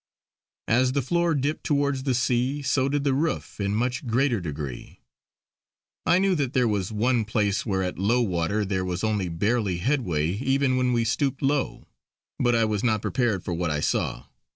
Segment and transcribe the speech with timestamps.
[0.67, 4.99] As the floor dipped towards the sea so did the roof in much greater degree.
[6.07, 9.77] I knew that there was one place where at low water there was only barely
[9.77, 11.87] headway even when we stooped low;
[12.39, 14.25] but I was not prepared for what I saw.